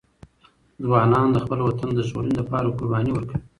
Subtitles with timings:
[0.85, 3.39] ځوانان د خپل وطن د ژغورنې لپاره قرباني ورکوي.